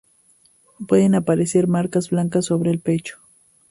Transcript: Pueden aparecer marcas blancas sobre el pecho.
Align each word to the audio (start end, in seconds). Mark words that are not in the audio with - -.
Pueden 0.87 1.13
aparecer 1.13 1.67
marcas 1.67 2.09
blancas 2.09 2.45
sobre 2.45 2.71
el 2.71 2.79
pecho. 2.79 3.19